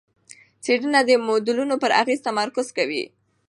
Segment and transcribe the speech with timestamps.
[0.63, 3.03] څېړنه د موډلونو پر اغېز تمرکز کوي.